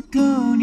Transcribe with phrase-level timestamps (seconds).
[0.00, 0.54] go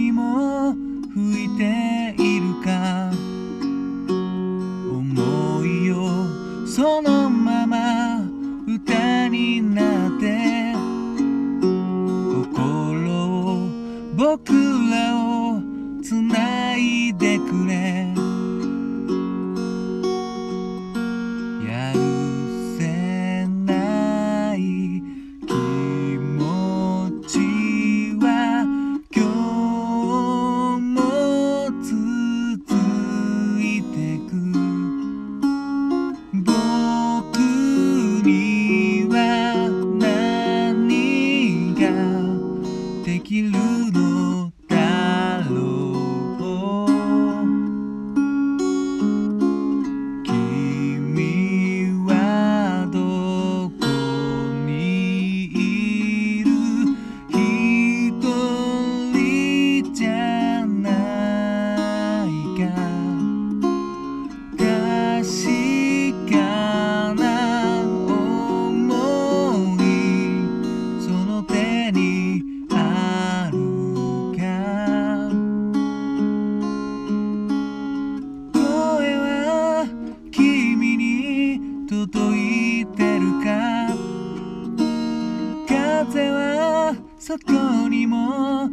[87.39, 88.69] 坂にも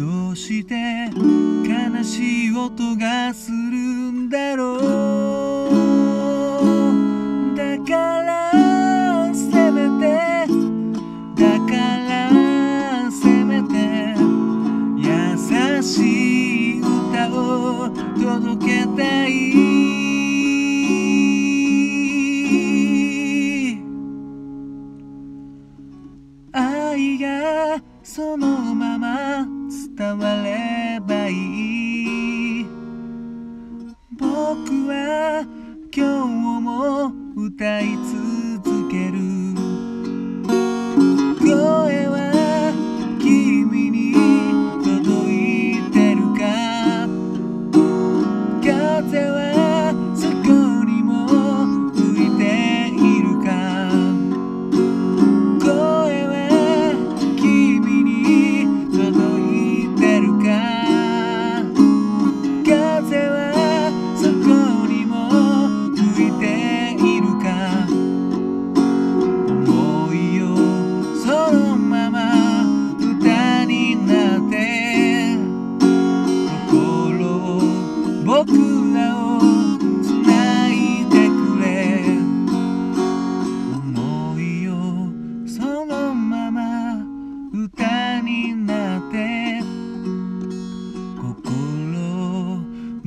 [0.00, 0.74] どうして
[1.68, 5.29] 悲しい音がするんだろう
[37.60, 38.19] たいつ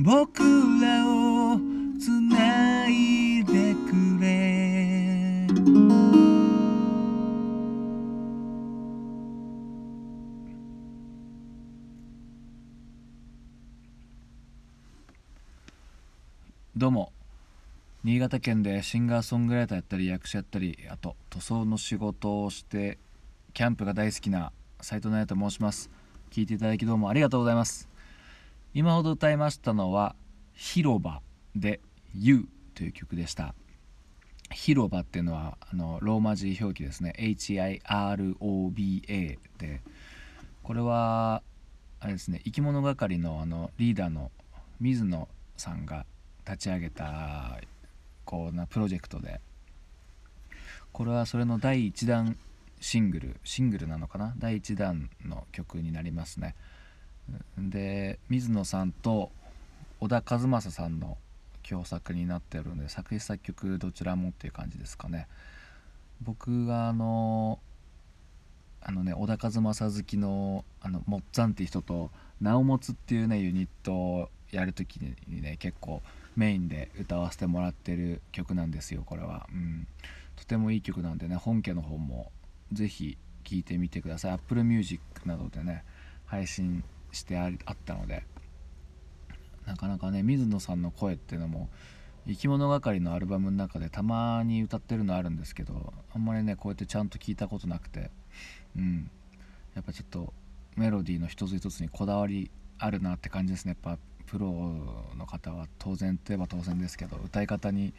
[0.04, 0.42] 僕
[0.82, 1.56] らを
[1.98, 5.46] つないでくれ。
[16.76, 17.10] どうも。
[18.02, 22.98] 新潟県でシンガーソングライターやったり役者やったりあと塗装の仕事をして
[23.54, 24.52] キャンプが大好きな
[24.82, 25.88] 斉藤奈也と申します。
[26.30, 27.93] 聞いていただきどうもありがとうございます。
[28.76, 30.16] 今ほど歌いましたのは
[30.52, 31.22] 「広場」
[31.54, 31.80] で
[32.12, 33.54] 「You」という曲でした。
[34.50, 37.14] 広場っていうのはあのローマ字表記ですね。
[37.16, 37.78] HIROBA
[39.58, 39.80] で。
[40.64, 41.44] これは
[42.00, 44.32] あれですね生き物係のあのリーダーの
[44.80, 46.04] 水野さんが
[46.44, 47.60] 立ち上げた
[48.24, 49.40] こうなプロジェクトで。
[50.90, 52.36] これはそれの第1弾
[52.80, 53.36] シングル。
[53.44, 54.34] シングルなのかな？
[54.36, 56.56] 第1弾の曲になりますね。
[57.58, 59.30] で水野さんと
[60.00, 61.16] 小田和正さんの
[61.68, 65.26] 共作になってるんで作詞作曲どちらもっていう感じですかね。
[66.20, 67.58] 僕があの
[68.80, 72.10] あのね小田和正好きのあのもっつぁんっていう人と
[72.40, 76.02] 「なおもつ」っていうねユニットをやる時にね結構
[76.36, 79.86] メインで歌わせてもらってる曲なんですよこれは、うん、
[80.36, 82.30] とてもいい曲なんでね本家の方も
[82.72, 84.32] 是非聴いてみてください。
[84.32, 85.84] Apple Music などでね
[86.26, 88.24] 配信してあったので
[89.66, 91.68] なかなかね水野さんの声っていうのも
[92.26, 98.10] 生き物係のアルバムの中でたまに歌ってるのあるんですけどあんまりねこうやってちゃんと聞いたことなくて
[98.76, 99.10] うん。
[99.74, 100.32] やっぱちょっと
[100.76, 103.76] メロディーの一つ一つにこだわりあるなって感じですね。
[103.84, 104.50] やっぱプロ
[105.16, 107.92] の方は当然といえば当然ですけど歌い方に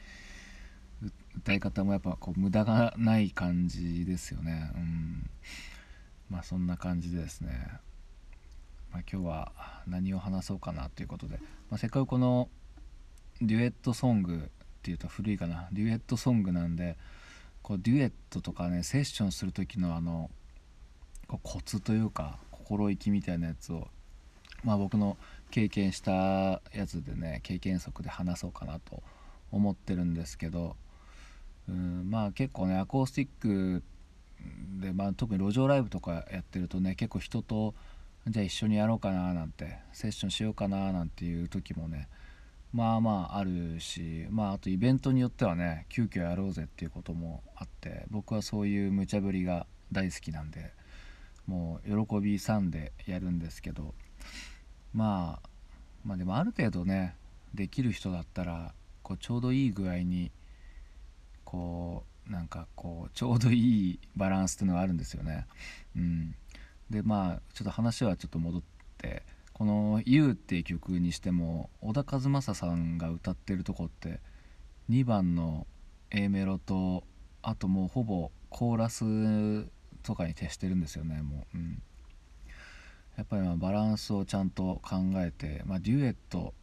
[1.38, 4.72] 歌い方もやっぱこう無駄がない感じですよね。
[4.76, 5.30] うん。
[6.30, 7.80] まあそんな感じでですね。
[8.96, 9.52] まあ、今日は
[9.88, 11.36] 何を話そうかなということで、
[11.70, 12.48] まあ、せっかくこの
[13.42, 14.38] デュエットソングっ
[14.84, 16.96] ていうと古いかなデュエットソングなんで
[17.62, 20.30] こうデュエットとかねセッションする時のあの
[21.28, 23.90] こうコツというか心意気みたいなやつを、
[24.64, 25.18] まあ、僕の
[25.52, 29.04] 経験したやつでね経験則で話そうかなと
[29.52, 30.78] 思ってるんですけど
[31.68, 33.84] うんまあ結構ねアコースティック
[34.80, 37.76] で、まあ、特に路上ライブとかやってるとね結構人と
[38.28, 42.08] じゃあ一緒にやろうかななんてセッションしようかななんていう時もね
[42.74, 50.74] まあまああるしまああとイベントによってはね急遽やろうぜっていうこともあって僕はそういう無茶ぶりが大好きなんで
[51.46, 53.94] もう喜びさんでやるんですけど
[54.94, 55.50] まあ
[56.04, 57.16] まあでもある程度ね
[57.54, 58.74] できる人だったら
[59.04, 60.32] こうちょうどいい具合に
[61.44, 65.46] こうなんかこうちょうどいいバランスっていうのがあるんですよね。
[65.96, 66.36] うん
[66.90, 68.62] でまあちょっと話はちょっと戻っ
[68.98, 69.24] て
[69.54, 74.20] この「YOU」っていう曲にしても小田和正さんが歌ってるとこって
[74.90, 75.66] 2番の
[76.12, 77.04] A メロと
[77.42, 79.68] あともうほぼコーラス
[80.04, 81.82] とかに徹してるんですよねもう、うん、
[83.18, 86.54] やっぱりまあバランスをちゃんと考えて、まあ、デュエット、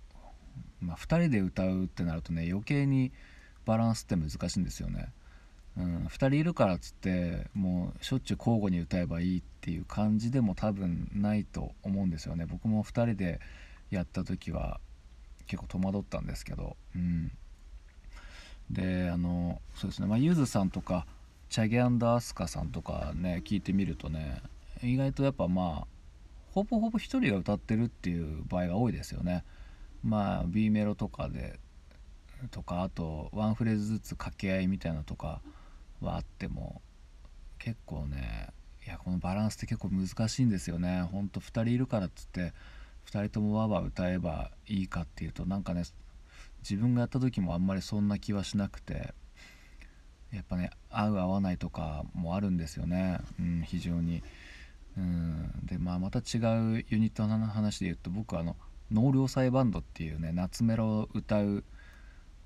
[0.81, 3.13] まあ、2人で歌うってなるとね余計に
[3.65, 5.13] バランスって難しいんですよね。
[5.77, 12.47] うん、2人いるからっつってもうしょっちゅう交互に歌えばいいっていう感じでも多分ないと思うんですよね。
[12.47, 13.41] 僕も2人で
[13.91, 14.81] やった時は
[15.47, 17.33] 結構戸惑ったんですけど、うん、
[18.71, 20.09] であのそうですね。
[20.09, 21.07] まあゆずさんとか
[21.49, 24.43] チャゲアンダースカさんとかね聞いてみるとね
[24.83, 25.87] 意外とやっぱまあ
[26.53, 29.45] ほぼほぼ1人が歌ってるっていう場合が多いですよね。
[30.05, 31.59] まあ B メロとかで
[32.51, 35.41] とかあとワンフレーズずつ掛け合いみたいなとか
[36.03, 36.83] はあっても
[37.59, 38.49] 結構ね
[38.87, 42.53] いやこのバランスって結構難しいんですよねほんと2人いるからっつって
[43.07, 45.85] 2人ともわわ歌えばいいかっていうとなんかね
[46.69, 49.15] 自分がやった時もあんまりそんな気はしなくて
[50.33, 54.23] やっぱね合う合わないとかもあるんですよね、うん、非常に。
[54.97, 56.39] うん、でまあまた違
[56.77, 58.57] うユニットの話で言うと僕はあの
[58.91, 61.65] 納涼祭バンドっていうね夏メロを歌う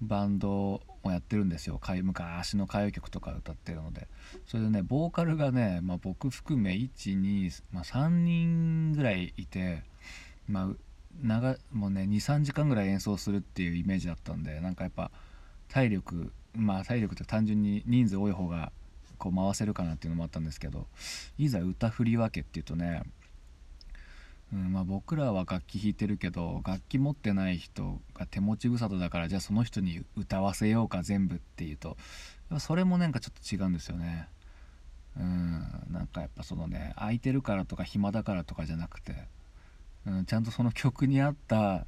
[0.01, 1.81] バンドもやってるんですよ。
[2.03, 4.09] 昔の歌謡曲とか歌ってるので。
[4.47, 9.83] それでねボーカルがね、まあ、僕含め123、まあ、人ぐらいいて、
[10.49, 10.69] まあ、
[11.23, 15.11] 長もうね23時間ぐらい演奏するっていうイメージだったんでなんかやっぱ
[15.69, 18.73] 体力まあ体力って単純に人数多い方が
[19.19, 20.87] こう回せるかなっていうのもあったんですけど
[21.39, 23.03] いざ歌振り分けっていうとね
[24.53, 31.97] うんまあ、僕らは楽器弾いてるけど楽器持ってない人が手持ち無沙汰だからじゃあその人に歌わせようか全部っていうと
[32.61, 34.29] それもなんかちょっと違うんですよね。
[35.19, 39.15] うんなんかやっぱそのね空いてるからとか暇だからとかじゃなくて、
[40.07, 41.87] うん、ちゃんとその曲に合った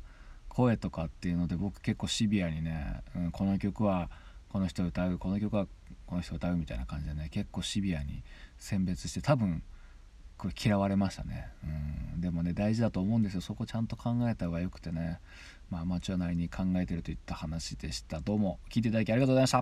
[0.48, 4.10] 声とかっていうので僕結構シビアにね、うん、この曲は
[4.48, 5.66] この人歌うこの曲は
[6.06, 8.22] この人歌うみたいな感じでね結構シビアに
[8.58, 9.62] 選別して多分
[10.38, 11.48] これ嫌われましたね。
[12.14, 12.20] うん。
[12.20, 13.40] でもね大事だと思うんですよ。
[13.40, 15.18] そこちゃんと考えた方がよくてね。
[15.70, 18.20] まあアマチュアなりに考えてるといった話でした。
[18.20, 18.58] どうも。
[18.70, 19.56] 聞いていただきありがとうございました。